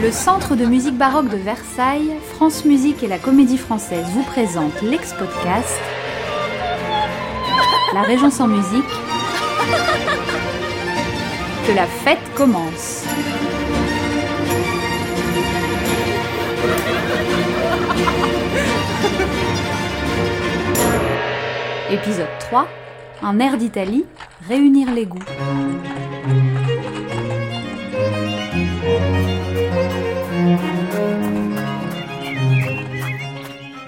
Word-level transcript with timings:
Le 0.00 0.12
Centre 0.12 0.54
de 0.54 0.64
musique 0.64 0.96
baroque 0.96 1.28
de 1.28 1.36
Versailles, 1.36 2.14
France 2.34 2.64
Musique 2.64 3.02
et 3.02 3.08
la 3.08 3.18
Comédie 3.18 3.58
Française 3.58 4.06
vous 4.12 4.22
présentent 4.22 4.80
l'ex-podcast 4.80 5.76
La 7.94 8.02
Régence 8.02 8.38
en 8.38 8.46
musique. 8.46 8.84
Que 11.66 11.72
la 11.74 11.86
fête 11.86 12.20
commence. 12.36 13.04
Épisode 21.90 22.28
3 22.38 22.68
Un 23.22 23.40
air 23.40 23.56
d'Italie, 23.56 24.04
réunir 24.48 24.92
les 24.94 25.06
goûts. 25.06 25.18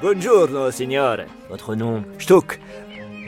Buongiorno, 0.00 0.70
signore. 0.70 1.26
Votre 1.50 1.74
nom? 1.74 2.02
Stuck. 2.18 2.58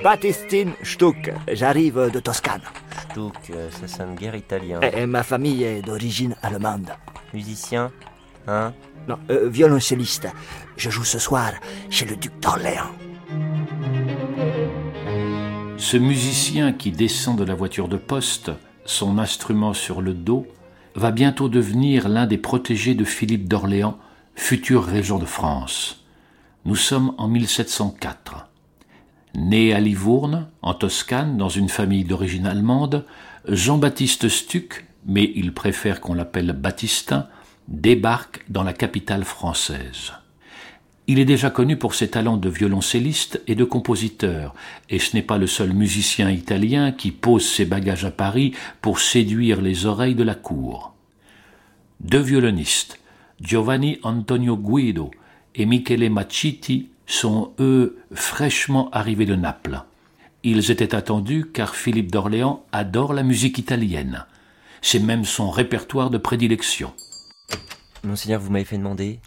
Battistine 0.03 0.73
Stuck. 0.83 1.31
J'arrive 1.53 2.11
de 2.11 2.19
Toscane. 2.19 2.63
Stuck, 3.11 3.51
euh, 3.51 3.69
ça 3.71 3.87
sonne 3.87 4.15
guère 4.15 4.35
italien. 4.35 4.81
Et, 4.81 5.03
et 5.03 5.07
ma 5.07 5.23
famille 5.23 5.65
est 5.65 5.83
d'origine 5.83 6.35
allemande. 6.41 6.91
Musicien? 7.35 7.93
Hein? 8.47 8.73
Non, 9.07 9.19
euh, 9.29 9.51
violoncelliste. 9.51 10.29
Je 10.79 10.89
joue 10.89 11.05
ce 11.05 11.19
soir 11.19 11.53
chez 11.91 12.07
le 12.07 12.17
duc 12.17 12.33
d'Orléans. 12.41 12.91
Ce 15.77 15.99
musicien 15.99 16.73
qui 16.73 16.91
descend 16.91 17.37
de 17.37 17.45
la 17.45 17.55
voiture 17.55 17.89
de 17.89 17.99
poste, 17.99 18.51
son 18.87 19.19
instrument 19.19 19.75
sur 19.75 20.01
le 20.01 20.15
dos, 20.15 20.47
va 20.95 21.11
bientôt 21.11 21.51
devenir 21.51 22.09
l'un 22.09 22.27
des 22.27 22.39
protégés 22.39 22.95
de 22.95 23.05
Philippe 23.05 23.47
d'Orléans, 23.47 23.99
futur 24.37 24.85
régent 24.85 25.19
de 25.19 25.27
France. 25.27 26.02
Nous 26.65 26.77
sommes 26.77 27.13
en 27.19 27.27
1704. 27.27 28.47
Né 29.35 29.75
à 29.75 29.81
Livourne, 29.81 30.47
en 30.63 30.75
Toscane, 30.75 31.37
dans 31.37 31.49
une 31.49 31.69
famille 31.69 32.05
d'origine 32.05 32.47
allemande, 32.47 33.05
Jean-Baptiste 33.49 34.29
Stuck, 34.29 34.87
mais 35.05 35.33
il 35.35 35.55
préfère 35.55 36.01
qu'on 36.01 36.15
l'appelle 36.15 36.53
Baptistin, 36.53 37.27
débarque 37.67 38.45
dans 38.49 38.63
la 38.63 38.73
capitale 38.73 39.25
française. 39.25 40.13
Il 41.09 41.19
est 41.19 41.25
déjà 41.25 41.51
connu 41.51 41.77
pour 41.77 41.97
ses 41.97 42.11
talents 42.11 42.37
de 42.37 42.49
violoncelliste 42.49 43.43
et 43.49 43.57
de 43.57 43.65
compositeur, 43.65 44.55
et 44.89 45.01
ce 45.01 45.17
n'est 45.17 45.23
pas 45.23 45.39
le 45.39 45.49
seul 45.49 45.73
musicien 45.73 46.31
italien 46.31 46.93
qui 46.93 47.11
pose 47.11 47.45
ses 47.45 47.65
bagages 47.65 48.05
à 48.05 48.13
Paris 48.13 48.53
pour 48.81 49.01
séduire 49.01 49.61
les 49.61 49.85
oreilles 49.87 50.15
de 50.15 50.23
la 50.23 50.37
cour. 50.37 50.95
Deux 51.99 52.23
violonistes, 52.23 53.01
Giovanni 53.41 53.99
Antonio 54.05 54.57
Guido 54.57 55.11
et 55.55 55.67
Michele 55.67 56.11
Maciti, 56.11 56.89
sont 57.07 57.53
eux 57.59 57.99
fraîchement 58.15 58.91
arrivés 58.91 59.27
de 59.27 59.35
Naples. 59.35 59.83
Ils 60.45 60.71
étaient 60.71 60.95
attendus 60.95 61.47
car 61.53 61.75
Philippe 61.75 62.11
d'Orléans 62.11 62.65
adore 62.73 63.13
la 63.13 63.23
musique 63.23 63.59
italienne. 63.59 64.25
C'est 64.81 64.99
même 64.99 65.25
son 65.25 65.51
répertoire 65.51 66.11
de 66.11 66.19
prédilection. 66.19 66.93
Monseigneur, 68.03 68.41
vous 68.41 68.51
m'avez 68.51 68.65
fait 68.65 68.79
demander 68.79 69.21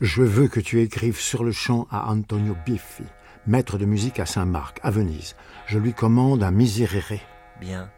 Je 0.00 0.22
veux 0.22 0.48
que 0.48 0.60
tu 0.60 0.80
écrives 0.80 1.20
sur 1.20 1.44
le 1.44 1.52
champ 1.52 1.86
à 1.90 2.10
Antonio 2.10 2.56
Biffi, 2.66 3.04
maître 3.46 3.78
de 3.78 3.84
musique 3.84 4.18
à 4.18 4.26
Saint-Marc, 4.26 4.80
à 4.82 4.90
Venise. 4.90 5.36
Je 5.66 5.78
lui 5.78 5.92
commande 5.92 6.42
un 6.42 6.50
miserere. 6.50 7.20
Bien. 7.60 7.90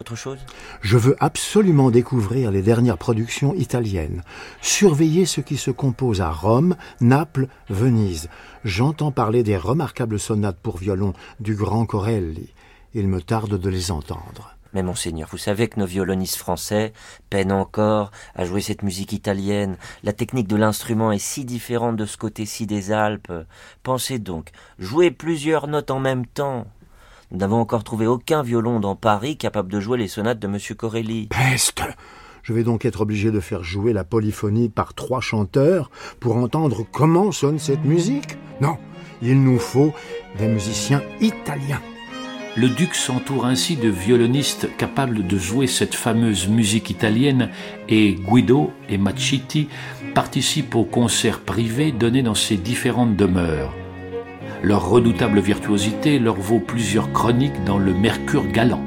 Autre 0.00 0.16
chose? 0.16 0.38
Je 0.80 0.96
veux 0.96 1.16
absolument 1.18 1.90
découvrir 1.90 2.50
les 2.50 2.62
dernières 2.62 2.98
productions 2.98 3.54
italiennes, 3.54 4.22
surveiller 4.60 5.26
ce 5.26 5.40
qui 5.40 5.56
se 5.56 5.70
compose 5.70 6.20
à 6.20 6.30
Rome, 6.30 6.76
Naples, 7.00 7.48
Venise. 7.68 8.28
J'entends 8.64 9.10
parler 9.10 9.42
des 9.42 9.56
remarquables 9.56 10.20
sonates 10.20 10.60
pour 10.60 10.78
violon 10.78 11.14
du 11.40 11.54
grand 11.54 11.84
Corelli. 11.84 12.52
Il 12.94 13.08
me 13.08 13.20
tarde 13.20 13.58
de 13.58 13.68
les 13.68 13.90
entendre. 13.90 14.54
Mais 14.74 14.82
monseigneur, 14.82 15.28
vous 15.30 15.38
savez 15.38 15.68
que 15.68 15.80
nos 15.80 15.86
violonistes 15.86 16.36
français 16.36 16.92
peinent 17.30 17.52
encore 17.52 18.10
à 18.34 18.44
jouer 18.44 18.60
cette 18.60 18.82
musique 18.82 19.12
italienne. 19.12 19.78
La 20.02 20.12
technique 20.12 20.46
de 20.46 20.56
l'instrument 20.56 21.10
est 21.10 21.18
si 21.18 21.44
différente 21.44 21.96
de 21.96 22.04
ce 22.04 22.18
côté-ci 22.18 22.66
des 22.66 22.92
Alpes. 22.92 23.32
Pensez 23.82 24.18
donc, 24.18 24.50
jouer 24.78 25.10
plusieurs 25.10 25.68
notes 25.68 25.90
en 25.90 26.00
même 26.00 26.26
temps. 26.26 26.66
Nous 27.30 27.38
n'avons 27.38 27.60
encore 27.60 27.84
trouvé 27.84 28.06
aucun 28.06 28.42
violon 28.42 28.80
dans 28.80 28.96
Paris 28.96 29.36
capable 29.36 29.70
de 29.70 29.80
jouer 29.80 29.98
les 29.98 30.08
sonates 30.08 30.38
de 30.38 30.46
M. 30.46 30.56
Corelli. 30.74 31.26
Peste 31.28 31.82
Je 32.42 32.54
vais 32.54 32.62
donc 32.62 32.86
être 32.86 33.02
obligé 33.02 33.30
de 33.30 33.40
faire 33.40 33.62
jouer 33.62 33.92
la 33.92 34.02
polyphonie 34.02 34.70
par 34.70 34.94
trois 34.94 35.20
chanteurs 35.20 35.90
pour 36.20 36.36
entendre 36.36 36.86
comment 36.90 37.30
sonne 37.30 37.58
cette 37.58 37.84
musique 37.84 38.38
Non, 38.62 38.78
il 39.20 39.42
nous 39.42 39.58
faut 39.58 39.92
des 40.38 40.48
musiciens 40.48 41.02
italiens. 41.20 41.82
Le 42.56 42.70
duc 42.70 42.94
s'entoure 42.94 43.44
ainsi 43.44 43.76
de 43.76 43.90
violonistes 43.90 44.74
capables 44.78 45.26
de 45.26 45.36
jouer 45.36 45.66
cette 45.66 45.94
fameuse 45.94 46.48
musique 46.48 46.88
italienne 46.88 47.50
et 47.90 48.14
Guido 48.14 48.72
et 48.88 48.96
Maciti 48.96 49.68
participent 50.14 50.74
aux 50.74 50.84
concerts 50.84 51.40
privés 51.40 51.92
donnés 51.92 52.22
dans 52.22 52.34
ces 52.34 52.56
différentes 52.56 53.16
demeures. 53.16 53.74
Leur 54.62 54.88
redoutable 54.88 55.38
virtuosité 55.40 56.18
leur 56.18 56.34
vaut 56.34 56.58
plusieurs 56.58 57.12
chroniques 57.12 57.64
dans 57.64 57.78
le 57.78 57.94
Mercure 57.94 58.46
galant. 58.48 58.82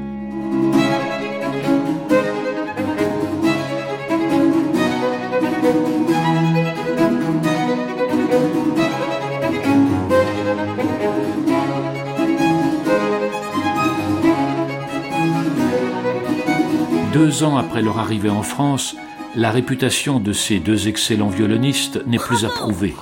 Deux 17.14 17.44
ans 17.44 17.56
après 17.56 17.80
leur 17.80 17.98
arrivée 17.98 18.30
en 18.30 18.42
France, 18.42 18.94
la 19.34 19.50
réputation 19.50 20.20
de 20.20 20.34
ces 20.34 20.58
deux 20.58 20.88
excellents 20.88 21.28
violonistes 21.28 22.06
n'est 22.06 22.18
plus 22.18 22.44
approuvée. 22.44 22.94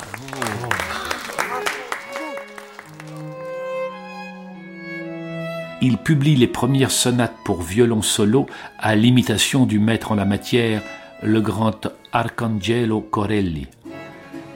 Il 5.83 5.97
publie 5.97 6.37
les 6.37 6.47
premières 6.47 6.91
sonates 6.91 7.37
pour 7.45 7.63
violon 7.63 8.03
solo 8.03 8.47
à 8.79 8.95
l'imitation 8.97 9.65
du 9.65 9.79
maître 9.79 10.13
en 10.13 10.15
la 10.15 10.27
matière, 10.27 10.83
le 11.23 11.41
grand 11.41 11.89
Arcangelo 12.13 13.01
Corelli. 13.01 13.67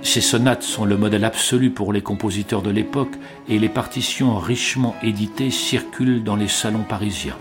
Ces 0.03 0.21
sonates 0.21 0.63
sont 0.63 0.85
le 0.85 0.99
modèle 0.99 1.25
absolu 1.25 1.71
pour 1.71 1.95
les 1.95 2.03
compositeurs 2.03 2.61
de 2.61 2.71
l'époque 2.71 3.15
et 3.49 3.59
les 3.59 3.71
partitions 3.71 4.37
richement 4.37 4.95
éditées 5.03 5.51
circulent 5.51 6.23
dans 6.23 6.37
les 6.37 6.49
salons 6.49 6.85
parisiens. 6.87 7.37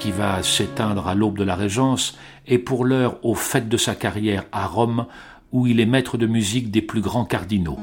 Qui 0.00 0.10
va 0.10 0.42
s'éteindre 0.42 1.06
à 1.06 1.14
l'aube 1.14 1.38
de 1.38 1.44
la 1.44 1.54
Régence, 1.54 2.18
est 2.48 2.58
pour 2.58 2.84
l'heure 2.84 3.24
au 3.24 3.36
fait 3.36 3.68
de 3.68 3.76
sa 3.76 3.94
carrière 3.94 4.46
à 4.50 4.66
Rome, 4.66 5.06
où 5.52 5.68
il 5.68 5.78
est 5.78 5.86
maître 5.86 6.18
de 6.18 6.26
musique 6.26 6.72
des 6.72 6.82
plus 6.82 7.00
grands 7.00 7.24
cardinaux. 7.24 7.78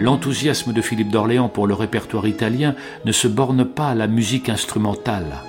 L'enthousiasme 0.00 0.72
de 0.72 0.82
Philippe 0.82 1.12
d'Orléans 1.12 1.48
pour 1.48 1.68
le 1.68 1.74
répertoire 1.74 2.26
italien 2.26 2.74
ne 3.04 3.12
se 3.12 3.28
borne 3.28 3.64
pas 3.64 3.90
à 3.90 3.94
la 3.94 4.08
musique 4.08 4.48
instrumentale. 4.48 5.47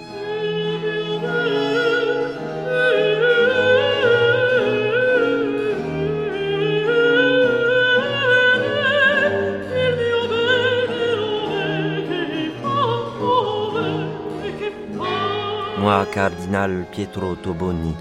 Pietro 16.92 17.36
Toboni, 17.36 17.94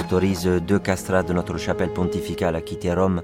autorise 0.00 0.46
deux 0.46 0.80
castrats 0.80 1.22
de 1.22 1.32
notre 1.32 1.56
chapelle 1.56 1.92
pontificale 1.92 2.56
à 2.56 2.60
quitter 2.60 2.92
Rome 2.92 3.22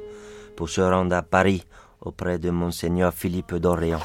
pour 0.55 0.69
se 0.69 0.81
rendre 0.81 1.17
à 1.17 1.23
Paris 1.23 1.65
auprès 2.01 2.39
de 2.39 2.51
Monseigneur 2.51 3.13
Philippe 3.13 3.57
d'Orléans. 3.57 3.99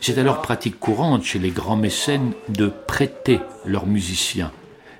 C'est 0.00 0.16
alors 0.16 0.40
pratique 0.40 0.80
courante 0.80 1.24
chez 1.24 1.38
les 1.38 1.50
grands 1.50 1.76
mécènes 1.76 2.32
de 2.48 2.68
prêter 2.86 3.40
leurs 3.66 3.86
musiciens. 3.86 4.50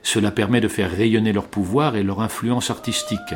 Cela 0.02 0.31
permet 0.31 0.61
de 0.61 0.69
faire 0.69 0.90
rayonner 0.90 1.32
leur 1.32 1.46
pouvoir 1.46 1.96
et 1.96 2.02
leur 2.02 2.20
influence 2.20 2.69
artistique. 2.70 3.34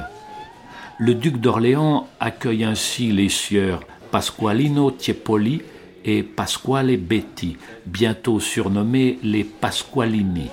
Le 0.99 1.15
duc 1.15 1.39
d'Orléans 1.39 2.07
accueille 2.21 2.65
ainsi 2.65 3.13
les 3.13 3.31
sieurs 3.31 3.81
Pasqualino 4.11 4.91
Tiepoli 4.91 5.63
et 6.05 6.23
Pasquale 6.23 6.97
Betti, 6.97 7.57
bientôt 7.87 8.41
surnommés 8.41 9.19
les 9.23 9.45
Pasqualini. 9.45 10.51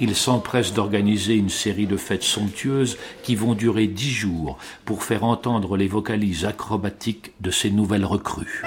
Ils 0.00 0.14
s'empressent 0.14 0.74
d'organiser 0.74 1.34
une 1.34 1.48
série 1.48 1.86
de 1.86 1.96
fêtes 1.96 2.22
somptueuses 2.22 2.98
qui 3.22 3.34
vont 3.34 3.54
durer 3.54 3.88
dix 3.88 4.10
jours 4.10 4.58
pour 4.84 5.02
faire 5.02 5.24
entendre 5.24 5.76
les 5.76 5.88
vocalises 5.88 6.44
acrobatiques 6.44 7.32
de 7.40 7.50
ces 7.50 7.70
nouvelles 7.70 8.04
recrues. 8.04 8.62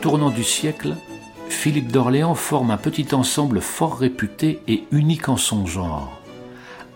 Tournant 0.00 0.30
du 0.30 0.44
siècle, 0.44 0.94
Philippe 1.48 1.90
d'Orléans 1.90 2.36
forme 2.36 2.70
un 2.70 2.76
petit 2.76 3.14
ensemble 3.14 3.60
fort 3.60 3.98
réputé 3.98 4.60
et 4.68 4.84
unique 4.92 5.28
en 5.28 5.36
son 5.36 5.66
genre. 5.66 6.20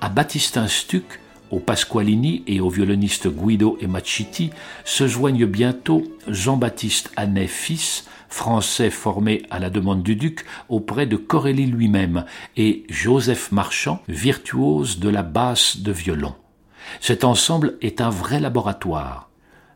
À 0.01 0.09
Battistin 0.09 0.69
Stuc, 0.69 1.21
au 1.51 1.59
Pasqualini 1.59 2.45
et 2.47 2.61
au 2.61 2.71
violoniste 2.71 3.29
Guido 3.29 3.77
et 3.81 3.87
Machiti 3.87 4.51
se 4.85 5.09
joignent 5.09 5.47
bientôt 5.47 6.05
Jean-Baptiste 6.29 7.11
Annet 7.17 7.49
fils, 7.49 8.07
français 8.29 8.91
formé 8.91 9.43
à 9.51 9.59
la 9.59 9.69
demande 9.69 10.03
du 10.03 10.15
duc 10.15 10.45
auprès 10.69 11.07
de 11.07 11.17
Corelli 11.17 11.67
lui-même, 11.67 12.25
et 12.57 12.85
Joseph 12.89 13.51
Marchand, 13.53 14.01
virtuose 14.09 15.01
de 15.01 15.09
la 15.09 15.23
basse 15.23 15.79
de 15.79 15.93
violon. 15.93 16.35
Cet 17.01 17.25
ensemble 17.25 17.77
est 17.83 18.01
un 18.01 18.11
vrai 18.11 18.39
laboratoire. 18.39 19.32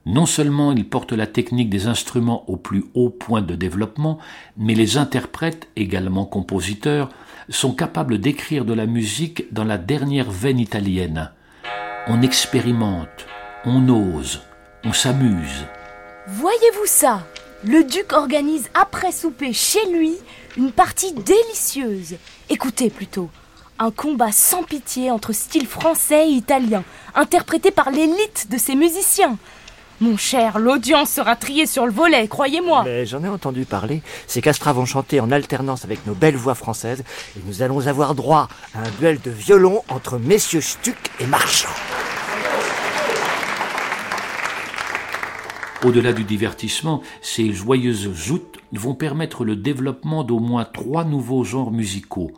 Non 0.06 0.24
seulement 0.24 0.70
il 0.70 0.88
porte 0.88 1.10
la 1.10 1.26
technique 1.26 1.68
des 1.68 1.88
instruments 1.88 2.48
au 2.48 2.56
plus 2.56 2.84
haut 2.94 3.10
point 3.10 3.42
de 3.42 3.56
développement, 3.56 4.18
mais 4.56 4.74
les 4.74 4.98
interprètes, 4.98 5.66
également 5.74 6.24
compositeurs, 6.24 7.08
sont 7.48 7.74
capables 7.74 8.18
d'écrire 8.18 8.64
de 8.64 8.72
la 8.72 8.86
musique 8.86 9.52
dans 9.52 9.64
la 9.64 9.78
dernière 9.78 10.30
veine 10.30 10.60
italienne. 10.60 11.32
On 12.06 12.22
expérimente, 12.22 13.26
on 13.64 13.88
ose, 13.88 14.42
on 14.84 14.92
s'amuse. 14.92 15.66
Voyez-vous 16.28 16.86
ça? 16.86 17.26
Le 17.64 17.82
duc 17.82 18.12
organise 18.12 18.70
après 18.74 19.10
souper 19.10 19.52
chez 19.52 19.84
lui 19.92 20.12
une 20.56 20.70
partie 20.70 21.14
délicieuse. 21.14 22.14
Écoutez 22.48 22.90
plutôt. 22.90 23.28
Un 23.80 23.90
combat 23.90 24.30
sans 24.30 24.62
pitié 24.62 25.10
entre 25.10 25.32
style 25.32 25.66
français 25.66 26.28
et 26.28 26.32
italien, 26.32 26.84
interprété 27.16 27.72
par 27.72 27.90
l'élite 27.90 28.46
de 28.50 28.56
ces 28.56 28.76
musiciens. 28.76 29.36
Mon 30.00 30.18
cher, 30.18 30.58
l'audience 30.58 31.08
sera 31.08 31.36
triée 31.36 31.64
sur 31.64 31.86
le 31.86 31.92
volet, 31.92 32.28
croyez-moi. 32.28 32.82
Mais 32.84 33.06
j'en 33.06 33.24
ai 33.24 33.28
entendu 33.28 33.64
parler. 33.64 34.02
Ces 34.26 34.42
castras 34.42 34.74
vont 34.74 34.84
chanter 34.84 35.20
en 35.20 35.30
alternance 35.30 35.86
avec 35.86 36.06
nos 36.06 36.14
belles 36.14 36.36
voix 36.36 36.54
françaises 36.54 37.02
et 37.34 37.40
nous 37.46 37.62
allons 37.62 37.86
avoir 37.86 38.14
droit 38.14 38.48
à 38.74 38.80
un 38.80 38.90
duel 38.98 39.18
de 39.20 39.30
violon 39.30 39.82
entre 39.88 40.18
messieurs 40.18 40.60
Stuck 40.60 40.96
et 41.18 41.26
Marchand. 41.26 41.70
Au-delà 45.82 46.12
du 46.12 46.24
divertissement, 46.24 47.00
ces 47.22 47.54
joyeuses 47.54 48.12
joutes 48.12 48.58
vont 48.72 48.94
permettre 48.94 49.46
le 49.46 49.56
développement 49.56 50.24
d'au 50.24 50.40
moins 50.40 50.66
trois 50.66 51.04
nouveaux 51.04 51.44
genres 51.44 51.70
musicaux. 51.70 52.32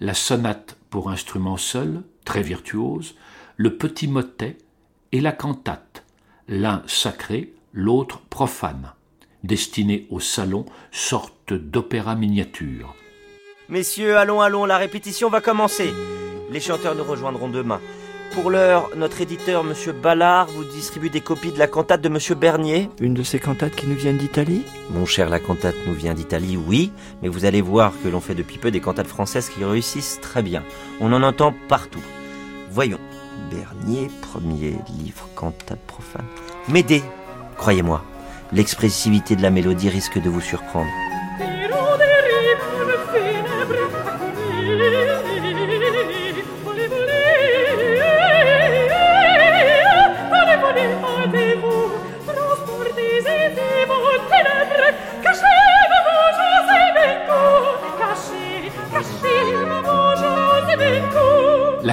La 0.00 0.14
sonate 0.14 0.78
pour 0.88 1.10
instrument 1.10 1.58
seul, 1.58 2.04
très 2.24 2.42
virtuose, 2.42 3.16
le 3.56 3.76
petit 3.76 4.08
motet 4.08 4.56
et 5.12 5.20
la 5.20 5.32
cantate, 5.32 6.04
l'un 6.48 6.82
sacré, 6.86 7.52
l'autre 7.72 8.20
profane, 8.30 8.92
destiné 9.42 10.06
au 10.10 10.20
salon, 10.20 10.64
sorte 10.92 11.52
d'opéra 11.52 12.14
miniature. 12.14 12.94
Messieurs, 13.68 14.16
allons, 14.16 14.40
allons, 14.40 14.64
la 14.64 14.78
répétition 14.78 15.28
va 15.28 15.40
commencer. 15.40 15.92
Les 16.50 16.60
chanteurs 16.60 16.94
nous 16.94 17.04
rejoindront 17.04 17.48
demain. 17.48 17.80
Pour 18.32 18.50
l'heure, 18.50 18.90
notre 18.96 19.20
éditeur, 19.20 19.64
Monsieur 19.64 19.92
Ballard, 19.92 20.46
vous 20.48 20.64
distribue 20.64 21.10
des 21.10 21.20
copies 21.20 21.52
de 21.52 21.58
la 21.58 21.66
cantate 21.66 22.02
de 22.02 22.08
Monsieur 22.08 22.34
Bernier. 22.34 22.90
Une 23.00 23.14
de 23.14 23.22
ces 23.22 23.40
cantates 23.40 23.74
qui 23.74 23.86
nous 23.86 23.94
viennent 23.94 24.18
d'Italie? 24.18 24.62
Mon 24.90 25.06
cher, 25.06 25.30
la 25.30 25.40
cantate 25.40 25.76
nous 25.86 25.94
vient 25.94 26.14
d'Italie, 26.14 26.56
oui, 26.56 26.92
mais 27.22 27.28
vous 27.28 27.44
allez 27.44 27.62
voir 27.62 27.92
que 28.02 28.08
l'on 28.08 28.20
fait 28.20 28.34
depuis 28.34 28.58
peu 28.58 28.70
des 28.70 28.80
cantates 28.80 29.06
françaises 29.06 29.48
qui 29.48 29.64
réussissent 29.64 30.20
très 30.20 30.42
bien. 30.42 30.62
On 31.00 31.12
en 31.12 31.22
entend 31.22 31.54
partout. 31.68 32.02
Voyons. 32.70 33.00
Bernier, 33.50 34.10
premier 34.22 34.76
livre 35.00 35.28
cantate 35.34 35.80
profane. 35.86 36.26
M'aider, 36.68 37.02
croyez-moi. 37.56 38.02
L'expressivité 38.52 39.36
de 39.36 39.42
la 39.42 39.50
mélodie 39.50 39.88
risque 39.88 40.20
de 40.20 40.30
vous 40.30 40.40
surprendre. 40.40 40.90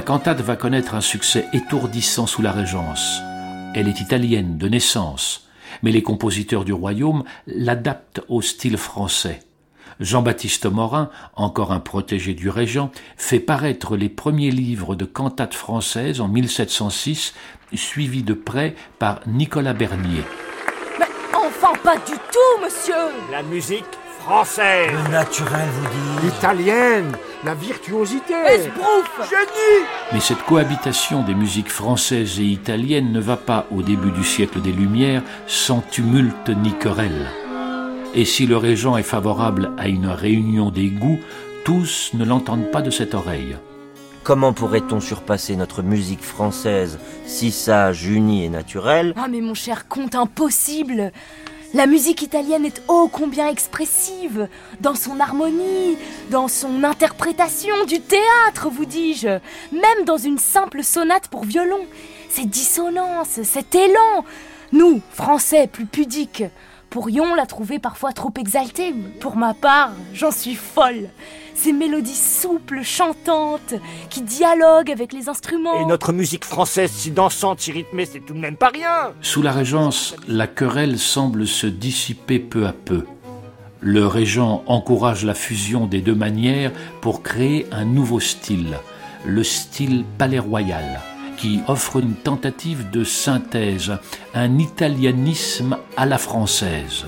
Cantate 0.04 0.42
va 0.42 0.56
connaître 0.56 0.96
un 0.96 1.02
succès 1.02 1.48
étourdissant 1.54 2.28
sous 2.28 2.42
la 2.42 2.52
Régence. 2.52 3.22
Elle 3.74 3.88
est 3.88 4.02
italienne 4.02 4.58
de 4.58 4.68
naissance, 4.68 5.48
mais 5.82 5.92
les 5.92 6.04
compositeurs 6.04 6.66
du 6.66 6.74
royaume 6.74 7.24
l'adaptent 7.48 8.22
au 8.28 8.42
style 8.42 8.78
français. 8.78 9.40
Jean-Baptiste 10.00 10.66
Morin, 10.66 11.10
encore 11.36 11.72
un 11.72 11.80
protégé 11.80 12.34
du 12.34 12.50
régent, 12.50 12.92
fait 13.16 13.40
paraître 13.40 13.96
les 13.96 14.10
premiers 14.10 14.52
livres 14.52 14.96
de 14.96 15.06
cantates 15.06 15.54
françaises 15.54 16.20
en 16.20 16.28
1706, 16.28 17.34
suivis 17.74 18.24
de 18.24 18.34
près 18.34 18.76
par 19.00 19.22
Nicolas 19.26 19.74
Bernier. 19.74 20.24
Mais 21.00 21.08
enfin 21.34 21.74
pas 21.84 21.96
du 21.96 22.14
tout, 22.14 22.64
monsieur 22.64 22.94
La 23.32 23.44
musique 23.44 23.86
française 24.20 24.92
Le 24.92 25.12
naturel, 25.12 25.68
vous 25.70 25.88
dit 25.88 26.26
L'italienne, 26.26 27.12
la 27.46 27.56
virtuosité. 27.56 28.34
Esbrouf 28.34 29.30
Génie 29.30 29.86
Mais 30.12 30.20
cette 30.20 30.44
cohabitation 30.44 31.24
des 31.24 31.34
musiques 31.34 31.72
françaises 31.72 32.40
et 32.40 32.46
italiennes 32.46 33.12
ne 33.12 33.20
va 33.20 33.38
pas, 33.38 33.66
au 33.72 33.82
début 33.82 34.12
du 34.12 34.24
siècle 34.24 34.62
des 34.62 34.72
Lumières, 34.72 35.24
sans 35.48 35.82
tumulte 35.82 36.50
ni 36.50 36.74
querelle. 36.74 37.28
Et 38.16 38.26
si 38.26 38.46
le 38.46 38.58
régent 38.58 38.98
est 38.98 39.04
favorable 39.04 39.72
à 39.78 39.88
une 39.88 40.08
réunion 40.08 40.70
des 40.70 40.90
goûts, 40.90 41.20
tous 41.66 42.12
ne 42.14 42.26
l'entendent 42.26 42.72
pas 42.72 42.82
de 42.82 42.92
cette 42.92 43.14
oreille. 43.14 43.58
Comment 44.24 44.54
pourrait-on 44.54 45.02
surpasser 45.02 45.56
notre 45.58 45.82
musique 45.84 46.24
française, 46.24 46.98
si 47.26 47.52
sage, 47.52 48.06
unie 48.08 48.46
et 48.46 48.50
naturelle? 48.50 49.14
Ah 49.18 49.28
mais 49.30 49.42
mon 49.42 49.54
cher 49.54 49.88
comte, 49.90 50.16
impossible 50.16 51.12
La 51.74 51.88
musique 51.88 52.22
italienne 52.22 52.66
est 52.66 52.84
ô 52.88 53.08
combien 53.08 53.48
expressive, 53.48 54.48
dans 54.80 54.94
son 54.94 55.20
harmonie, 55.20 55.98
dans 56.30 56.48
son 56.48 56.84
interprétation 56.84 57.86
du 57.86 58.00
théâtre, 58.00 58.70
vous 58.72 58.86
dis-je, 58.86 59.40
même 59.72 60.06
dans 60.06 60.18
une 60.18 60.38
simple 60.38 60.84
sonate 60.84 61.30
pour 61.30 61.46
violon. 61.46 61.80
Cette 62.30 62.50
dissonance, 62.50 63.42
cet 63.42 63.74
élan, 63.74 64.24
nous, 64.72 65.02
Français 65.14 65.66
plus 65.66 65.88
pudiques, 65.88 66.44
pourrions 66.94 67.34
la 67.34 67.48
trouver 67.48 67.80
parfois 67.80 68.14
trop 68.14 68.32
exaltée. 68.40 68.94
Pour 69.20 69.36
ma 69.36 69.56
part, 69.56 69.94
j'en 70.14 70.30
suis 70.30 70.54
folle. 70.54 71.10
Ces 71.56 71.74
mélodies 71.74 72.14
souples, 72.14 72.84
chantantes, 72.84 73.74
qui 74.12 74.22
dialoguent 74.22 74.92
avec 74.92 75.12
les 75.12 75.28
instruments. 75.28 75.82
Et 75.82 75.86
notre 75.86 76.14
musique 76.14 76.46
française 76.46 76.92
si 76.92 77.10
dansante, 77.10 77.62
si 77.62 77.72
rythmée, 77.72 78.06
c'est 78.06 78.20
tout 78.20 78.36
de 78.36 78.40
même 78.40 78.58
pas 78.58 78.70
rien 78.70 79.14
Sous 79.22 79.42
la 79.42 79.52
Régence, 79.52 80.16
la 80.28 80.46
querelle 80.46 81.00
semble 81.00 81.48
se 81.48 81.66
dissiper 81.66 82.38
peu 82.38 82.68
à 82.68 82.74
peu. 82.74 83.06
Le 83.80 84.06
régent 84.06 84.64
encourage 84.68 85.26
la 85.26 85.34
fusion 85.34 85.88
des 85.88 86.00
deux 86.00 86.14
manières 86.14 86.72
pour 87.02 87.24
créer 87.24 87.66
un 87.72 87.86
nouveau 87.86 88.20
style, 88.20 88.78
le 89.26 89.44
style 89.44 90.06
palais 90.20 90.38
royal, 90.38 91.02
qui 91.44 91.60
offre 91.68 91.98
une 91.98 92.14
tentative 92.14 92.90
de 92.90 93.04
synthèse, 93.04 93.98
un 94.34 94.60
italianisme 94.60 95.78
à 95.98 96.06
la 96.06 96.18
française. 96.18 97.06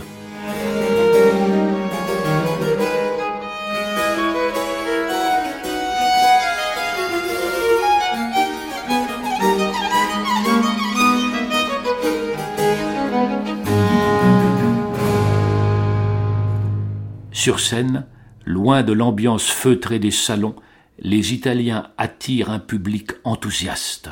Sur 17.32 17.62
scène, 17.62 18.06
loin 18.44 18.84
de 18.84 18.92
l'ambiance 18.92 19.46
feutrée 19.46 20.00
des 20.00 20.12
salons, 20.12 20.56
les 21.00 21.34
Italiens 21.34 21.88
attirent 21.98 22.50
un 22.50 22.60
public 22.60 23.12
enthousiaste. 23.24 24.10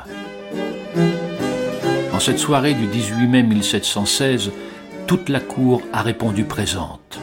En 2.13 2.19
cette 2.19 2.39
soirée 2.39 2.73
du 2.73 2.87
18 2.87 3.27
mai 3.27 3.43
1716, 3.43 4.51
toute 5.07 5.29
la 5.29 5.39
cour 5.39 5.81
a 5.91 6.01
répondu 6.01 6.43
présente. 6.43 7.19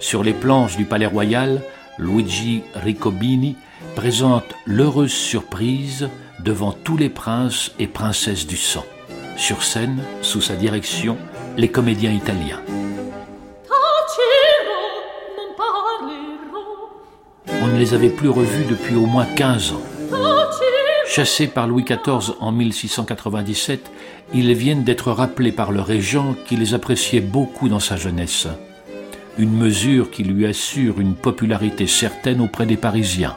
Sur 0.00 0.22
les 0.22 0.32
planches 0.32 0.76
du 0.76 0.84
Palais 0.84 1.06
Royal, 1.06 1.62
Luigi 1.98 2.62
Riccobini 2.74 3.56
présente 3.94 4.54
l'heureuse 4.66 5.12
surprise 5.12 6.08
devant 6.40 6.72
tous 6.72 6.96
les 6.96 7.08
princes 7.08 7.72
et 7.78 7.86
princesses 7.86 8.46
du 8.46 8.56
sang. 8.56 8.84
Sur 9.36 9.62
scène, 9.62 10.02
sous 10.22 10.40
sa 10.40 10.56
direction, 10.56 11.16
les 11.56 11.68
comédiens 11.68 12.12
italiens. 12.12 12.60
Les 17.78 17.94
avait 17.94 18.08
plus 18.08 18.28
revus 18.28 18.64
depuis 18.64 18.96
au 18.96 19.06
moins 19.06 19.26
15 19.26 19.72
ans. 19.72 19.82
Chassés 21.06 21.46
par 21.46 21.66
Louis 21.66 21.84
XIV 21.84 22.34
en 22.40 22.50
1697, 22.50 23.90
ils 24.32 24.52
viennent 24.54 24.84
d'être 24.84 25.12
rappelés 25.12 25.52
par 25.52 25.70
le 25.70 25.80
régent 25.80 26.34
qui 26.46 26.56
les 26.56 26.74
appréciait 26.74 27.20
beaucoup 27.20 27.68
dans 27.68 27.80
sa 27.80 27.96
jeunesse. 27.96 28.48
Une 29.38 29.56
mesure 29.56 30.10
qui 30.10 30.24
lui 30.24 30.46
assure 30.46 31.00
une 31.00 31.14
popularité 31.14 31.86
certaine 31.86 32.40
auprès 32.40 32.66
des 32.66 32.76
Parisiens. 32.76 33.36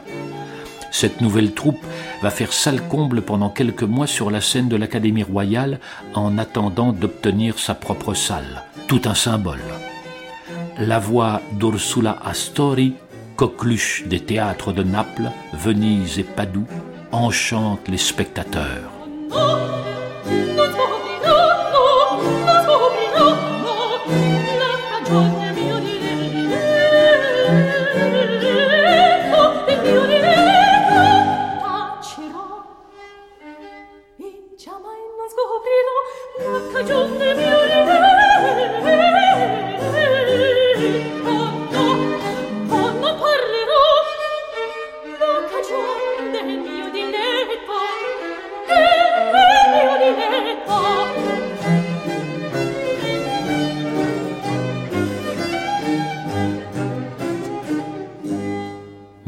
Cette 0.90 1.20
nouvelle 1.20 1.52
troupe 1.52 1.84
va 2.22 2.30
faire 2.30 2.52
sale 2.52 2.80
comble 2.88 3.22
pendant 3.22 3.50
quelques 3.50 3.82
mois 3.82 4.06
sur 4.06 4.30
la 4.30 4.40
scène 4.40 4.68
de 4.68 4.76
l'Académie 4.76 5.22
royale 5.22 5.78
en 6.14 6.38
attendant 6.38 6.92
d'obtenir 6.92 7.58
sa 7.58 7.74
propre 7.74 8.14
salle. 8.14 8.64
Tout 8.88 9.02
un 9.04 9.14
symbole. 9.14 9.60
La 10.78 10.98
voix 10.98 11.42
d'Ursula 11.52 12.18
Astori, 12.24 12.94
coqueluche 13.38 14.02
des 14.08 14.18
théâtres 14.18 14.72
de 14.72 14.82
Naples, 14.82 15.30
Venise 15.54 16.18
et 16.18 16.24
Padoue, 16.24 16.66
enchante 17.12 17.86
les 17.86 17.96
spectateurs. 17.96 18.97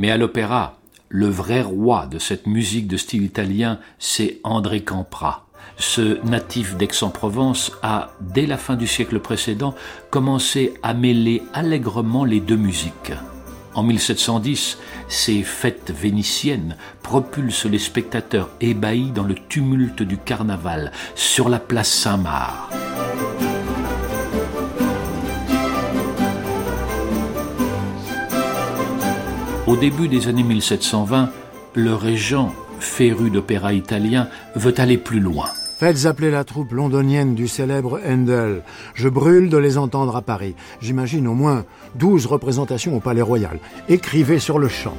Mais 0.00 0.10
à 0.10 0.16
l'opéra, 0.16 0.78
le 1.10 1.26
vrai 1.26 1.60
roi 1.60 2.06
de 2.06 2.18
cette 2.18 2.46
musique 2.46 2.88
de 2.88 2.96
style 2.96 3.22
italien, 3.22 3.80
c'est 3.98 4.40
André 4.44 4.82
Campra. 4.82 5.44
Ce 5.76 6.26
natif 6.26 6.74
d'Aix-en-Provence 6.78 7.72
a, 7.82 8.08
dès 8.22 8.46
la 8.46 8.56
fin 8.56 8.76
du 8.76 8.86
siècle 8.86 9.20
précédent, 9.20 9.74
commencé 10.08 10.72
à 10.82 10.94
mêler 10.94 11.42
allègrement 11.52 12.24
les 12.24 12.40
deux 12.40 12.56
musiques. 12.56 13.12
En 13.74 13.82
1710, 13.82 14.78
ces 15.08 15.42
fêtes 15.42 15.92
vénitiennes 15.94 16.78
propulsent 17.02 17.66
les 17.66 17.78
spectateurs 17.78 18.48
ébahis 18.62 19.10
dans 19.10 19.24
le 19.24 19.34
tumulte 19.34 20.02
du 20.02 20.16
carnaval 20.16 20.92
sur 21.14 21.50
la 21.50 21.58
place 21.58 21.90
Saint-Marc. 21.90 22.72
Au 29.70 29.76
début 29.76 30.08
des 30.08 30.26
années 30.26 30.42
1720, 30.42 31.30
le 31.74 31.94
régent, 31.94 32.52
féru 32.80 33.30
d'opéra 33.30 33.72
italien, 33.72 34.26
veut 34.56 34.74
aller 34.78 34.98
plus 34.98 35.20
loin. 35.20 35.46
Faites 35.78 36.06
appeler 36.06 36.32
la 36.32 36.42
troupe 36.42 36.72
londonienne 36.72 37.36
du 37.36 37.46
célèbre 37.46 38.00
Handel. 38.04 38.64
Je 38.94 39.08
brûle 39.08 39.48
de 39.48 39.56
les 39.56 39.78
entendre 39.78 40.16
à 40.16 40.22
Paris. 40.22 40.56
J'imagine 40.80 41.28
au 41.28 41.34
moins 41.34 41.64
12 41.94 42.26
représentations 42.26 42.96
au 42.96 42.98
Palais 42.98 43.22
Royal. 43.22 43.60
Écrivez 43.88 44.40
sur 44.40 44.58
le 44.58 44.66
champ. 44.66 44.96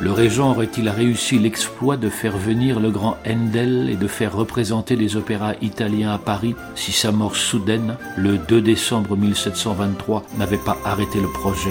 Le 0.00 0.10
régent 0.10 0.50
aurait-il 0.50 0.88
réussi 0.88 1.38
l'exploit 1.38 1.96
de 1.96 2.08
faire 2.08 2.36
venir 2.36 2.80
le 2.80 2.90
grand 2.90 3.18
Handel 3.24 3.88
et 3.88 3.96
de 3.96 4.08
faire 4.08 4.34
représenter 4.34 4.96
les 4.96 5.14
opéras 5.14 5.54
italiens 5.62 6.12
à 6.12 6.18
Paris 6.18 6.56
si 6.74 6.90
sa 6.90 7.12
mort 7.12 7.36
soudaine, 7.36 7.96
le 8.16 8.36
2 8.36 8.62
décembre 8.62 9.16
1723, 9.16 10.24
n'avait 10.38 10.56
pas 10.56 10.76
arrêté 10.84 11.20
le 11.20 11.28
projet? 11.28 11.70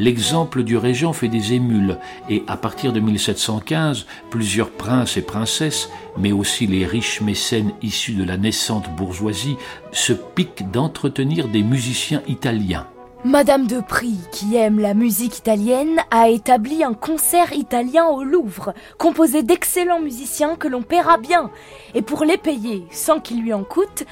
L'exemple 0.00 0.62
du 0.62 0.78
régent 0.78 1.12
fait 1.12 1.28
des 1.28 1.52
émules 1.52 1.98
et 2.30 2.42
à 2.46 2.56
partir 2.56 2.94
de 2.94 3.00
1715, 3.00 4.06
plusieurs 4.30 4.70
princes 4.70 5.18
et 5.18 5.22
princesses, 5.22 5.90
mais 6.16 6.32
aussi 6.32 6.66
les 6.66 6.86
riches 6.86 7.20
mécènes 7.20 7.72
issus 7.82 8.14
de 8.14 8.24
la 8.24 8.38
naissante 8.38 8.88
bourgeoisie, 8.96 9.58
se 9.92 10.14
piquent 10.14 10.70
d'entretenir 10.70 11.48
des 11.48 11.62
musiciens 11.62 12.22
italiens. 12.28 12.86
Madame 13.24 13.66
de 13.66 13.80
Prie, 13.80 14.20
qui 14.32 14.56
aime 14.56 14.78
la 14.78 14.94
musique 14.94 15.36
italienne, 15.36 16.00
a 16.10 16.30
établi 16.30 16.82
un 16.82 16.94
concert 16.94 17.52
italien 17.52 18.06
au 18.06 18.24
Louvre, 18.24 18.72
composé 18.96 19.42
d'excellents 19.42 20.00
musiciens 20.00 20.56
que 20.56 20.68
l'on 20.68 20.80
paiera 20.80 21.18
bien. 21.18 21.50
Et 21.94 22.00
pour 22.00 22.24
les 22.24 22.38
payer 22.38 22.86
sans 22.90 23.20
qu'il 23.20 23.42
lui 23.42 23.52
en 23.52 23.64
coûte, 23.64 24.06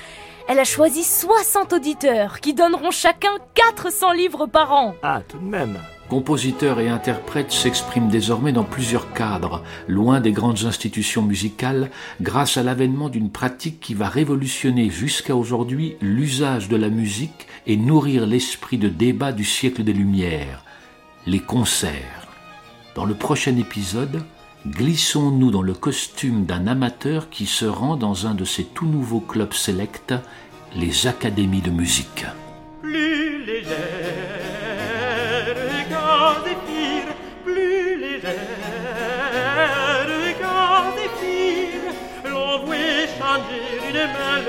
elle 0.48 0.58
a 0.58 0.64
choisi 0.64 1.04
60 1.04 1.74
auditeurs 1.74 2.40
qui 2.40 2.54
donneront 2.54 2.90
chacun 2.90 3.28
400 3.54 4.12
livres 4.12 4.46
par 4.46 4.72
an. 4.72 4.94
Ah, 5.02 5.20
tout 5.28 5.38
de 5.38 5.44
même. 5.44 5.78
Compositeurs 6.08 6.80
et 6.80 6.88
interprètes 6.88 7.52
s'expriment 7.52 8.08
désormais 8.08 8.52
dans 8.52 8.64
plusieurs 8.64 9.12
cadres, 9.12 9.62
loin 9.88 10.20
des 10.20 10.32
grandes 10.32 10.64
institutions 10.64 11.20
musicales, 11.20 11.90
grâce 12.22 12.56
à 12.56 12.62
l'avènement 12.62 13.10
d'une 13.10 13.30
pratique 13.30 13.78
qui 13.78 13.92
va 13.92 14.08
révolutionner 14.08 14.88
jusqu'à 14.88 15.36
aujourd'hui 15.36 15.96
l'usage 16.00 16.70
de 16.70 16.76
la 16.76 16.88
musique 16.88 17.46
et 17.66 17.76
nourrir 17.76 18.26
l'esprit 18.26 18.78
de 18.78 18.88
débat 18.88 19.32
du 19.32 19.44
siècle 19.44 19.84
des 19.84 19.92
Lumières, 19.92 20.64
les 21.26 21.40
concerts. 21.40 22.26
Dans 22.94 23.04
le 23.04 23.14
prochain 23.14 23.54
épisode, 23.58 24.24
glissons-nous 24.68 25.50
dans 25.50 25.62
le 25.62 25.74
costume 25.74 26.44
d'un 26.44 26.66
amateur 26.66 27.30
qui 27.30 27.46
se 27.46 27.64
rend 27.64 27.96
dans 27.96 28.26
un 28.26 28.34
de 28.34 28.44
ces 28.44 28.64
tout 28.64 28.86
nouveaux 28.86 29.20
clubs 29.20 29.54
sélects, 29.54 30.14
les 30.74 31.06
académies 31.06 31.62
de 31.62 31.70
musique. 31.70 32.26
Plus 32.82 33.44
légère, 33.44 33.76
quand 35.90 36.44
zéphyr, 36.44 37.04
plus 37.44 37.98
légère, 37.98 38.36
quand 40.40 40.96
zéphyr, 40.96 41.80
l'envoyer 42.30 43.06
changer 43.18 43.62
d'une 43.86 44.06
main 44.16 44.44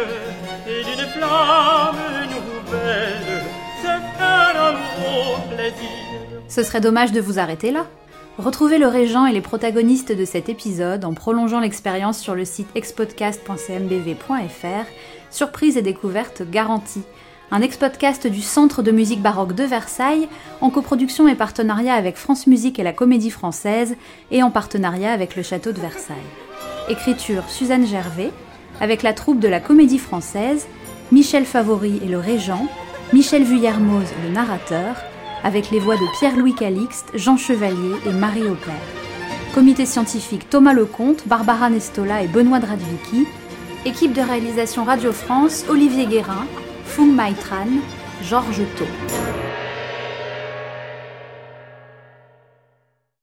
et 0.68 0.84
d'une 0.84 1.08
flamme 1.10 1.96
nouvelle, 2.30 3.44
se 3.82 3.94
faire 4.18 4.56
un 4.64 4.74
beau 4.74 5.56
plaisir. 5.56 6.00
Ce 6.48 6.64
serait 6.64 6.82
dommage 6.82 7.12
de 7.12 7.22
vous 7.22 7.40
arrêter 7.40 7.72
là. 7.72 7.86
Retrouvez 8.40 8.78
le 8.78 8.88
régent 8.88 9.26
et 9.26 9.34
les 9.34 9.42
protagonistes 9.42 10.14
de 10.14 10.24
cet 10.24 10.48
épisode 10.48 11.04
en 11.04 11.14
prolongeant 11.14 11.60
l'expérience 11.60 12.20
sur 12.20 12.36
le 12.36 12.46
site 12.46 12.70
expodcast.cmbv.fr. 12.74 14.86
Surprise 15.30 15.76
et 15.76 15.82
découverte 15.82 16.44
garantie. 16.50 17.04
Un 17.52 17.62
ex-podcast 17.62 18.28
du 18.28 18.42
Centre 18.42 18.82
de 18.82 18.92
musique 18.92 19.22
baroque 19.22 19.56
de 19.56 19.66
Versailles, 19.66 20.30
en 20.62 20.70
coproduction 20.70 21.28
et 21.28 21.36
partenariat 21.36 21.96
avec 21.96 22.16
France 22.16 22.48
Musique 22.48 22.80
et 22.80 22.84
la 22.84 22.94
Comédie 22.94 23.30
Française, 23.30 23.98
et 24.32 24.42
en 24.42 24.52
partenariat 24.52 25.12
avec 25.12 25.36
le 25.36 25.44
Château 25.44 25.74
de 25.74 25.82
Versailles. 25.82 26.16
Écriture 26.88 27.44
Suzanne 27.50 27.86
Gervais, 27.86 28.32
avec 28.80 29.04
la 29.04 29.12
troupe 29.12 29.42
de 29.42 29.50
la 29.50 29.60
Comédie 29.60 30.00
Française, 30.00 30.66
Michel 31.12 31.44
Favori 31.44 32.00
et 32.06 32.08
le 32.08 32.20
régent, 32.20 32.68
Michel 33.12 33.44
Vuillermoz 33.44 34.08
le 34.24 34.32
narrateur, 34.32 34.96
avec 35.44 35.72
les 35.72 35.80
voix 35.80 35.96
de 35.96 36.20
Pierre-Louis 36.20 36.54
Calixte, 36.54 37.10
Jean 37.14 37.38
Chevalier 37.38 37.96
et 38.06 38.14
Marie 38.14 38.44
Aubert. 38.44 38.74
Comité 39.54 39.86
scientifique 39.86 40.50
Thomas 40.50 40.74
Lecomte, 40.74 41.28
Barbara 41.28 41.70
Nestola 41.70 42.22
et 42.22 42.28
Benoît 42.28 42.60
Dradvicki. 42.60 43.28
Équipe 43.86 44.14
de 44.14 44.22
réalisation 44.22 44.84
Radio 44.84 45.12
France, 45.12 45.66
Olivier 45.70 46.06
Guérin, 46.06 46.46
Fung 46.86 47.12
Maitran, 47.12 47.68
Georges 48.22 48.66
Thau. 48.78 48.86